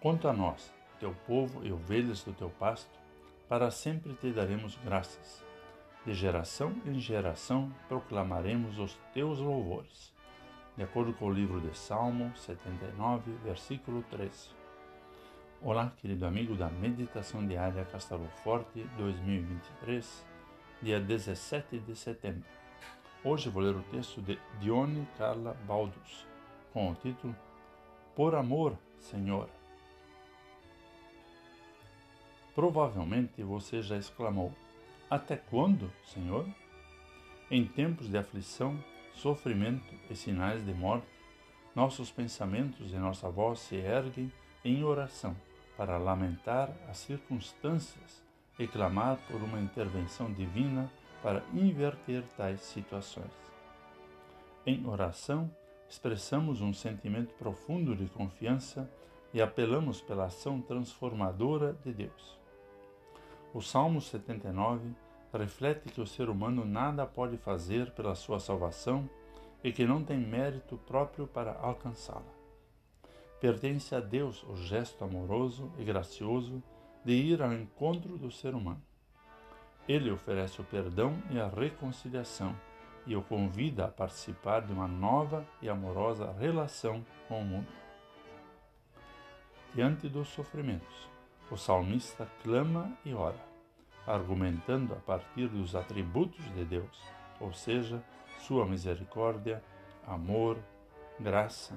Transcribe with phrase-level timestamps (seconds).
[0.00, 2.98] Quanto a nós, teu povo e ovelhas do teu pasto,
[3.46, 5.44] para sempre te daremos graças.
[6.06, 10.10] De geração em geração proclamaremos os teus louvores.
[10.74, 14.48] De acordo com o livro de Salmo 79, versículo 13.
[15.60, 20.26] Olá, querido amigo da Meditação Diária Castelo Forte 2023,
[20.80, 22.48] dia 17 de setembro.
[23.22, 26.26] Hoje vou ler o texto de Dione Carla Baldus,
[26.72, 27.36] com o título
[28.16, 29.59] Por Amor, Senhor.
[32.54, 34.52] Provavelmente você já exclamou:
[35.08, 36.46] Até quando, Senhor?
[37.50, 38.78] Em tempos de aflição,
[39.14, 41.06] sofrimento e sinais de morte,
[41.74, 44.32] nossos pensamentos e nossa voz se erguem
[44.64, 45.36] em oração
[45.76, 48.22] para lamentar as circunstâncias
[48.58, 50.90] e clamar por uma intervenção divina
[51.22, 53.32] para inverter tais situações.
[54.66, 55.50] Em oração,
[55.88, 58.90] expressamos um sentimento profundo de confiança
[59.32, 62.39] e apelamos pela ação transformadora de Deus.
[63.52, 64.94] O Salmo 79
[65.32, 69.10] reflete que o ser humano nada pode fazer pela sua salvação
[69.62, 72.32] e que não tem mérito próprio para alcançá-la.
[73.40, 76.62] Pertence a Deus o gesto amoroso e gracioso
[77.04, 78.82] de ir ao encontro do ser humano.
[79.88, 82.54] Ele oferece o perdão e a reconciliação
[83.04, 87.72] e o convida a participar de uma nova e amorosa relação com o mundo.
[89.74, 91.08] Diante dos sofrimentos,
[91.50, 93.40] o salmista clama e ora,
[94.06, 97.02] argumentando a partir dos atributos de Deus,
[97.40, 98.02] ou seja,
[98.38, 99.62] sua misericórdia,
[100.06, 100.58] amor,
[101.18, 101.76] graça,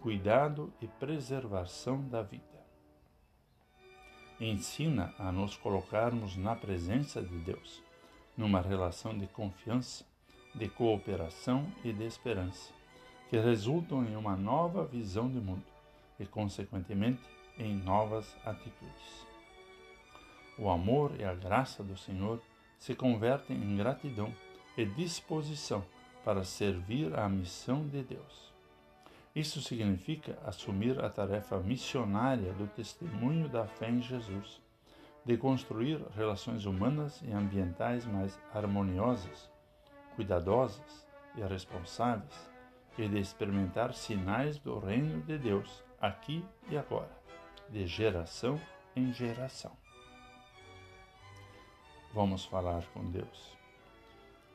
[0.00, 2.44] cuidado e preservação da vida.
[4.38, 7.82] Ensina a nos colocarmos na presença de Deus,
[8.36, 10.04] numa relação de confiança,
[10.54, 12.72] de cooperação e de esperança,
[13.30, 15.64] que resultam em uma nova visão de mundo
[16.18, 17.22] e, consequentemente,
[17.58, 19.26] em novas atitudes.
[20.58, 22.40] O amor e a graça do Senhor
[22.78, 24.32] se convertem em gratidão
[24.76, 25.84] e disposição
[26.24, 28.52] para servir à missão de Deus.
[29.34, 34.62] Isso significa assumir a tarefa missionária do testemunho da fé em Jesus,
[35.24, 39.50] de construir relações humanas e ambientais mais harmoniosas,
[40.14, 42.48] cuidadosas e responsáveis,
[42.96, 47.10] e de experimentar sinais do reino de Deus aqui e agora,
[47.70, 48.60] de geração
[48.94, 49.72] em geração.
[52.12, 53.56] Vamos falar com Deus.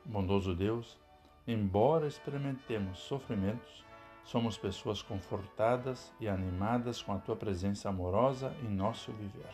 [0.04, 0.98] Bondoso Deus,
[1.46, 3.84] embora experimentemos sofrimentos,
[4.24, 9.52] Somos pessoas confortadas e animadas com a tua presença amorosa em nosso viver.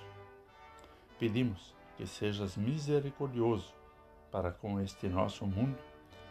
[1.18, 3.74] Pedimos que sejas misericordioso
[4.30, 5.78] para com este nosso mundo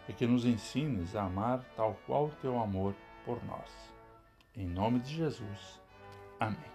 [0.07, 2.93] e que nos ensines a amar tal qual teu amor
[3.25, 3.91] por nós.
[4.55, 5.81] Em nome de Jesus.
[6.39, 6.74] Amém.